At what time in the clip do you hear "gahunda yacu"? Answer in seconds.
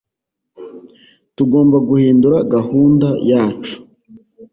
2.53-3.75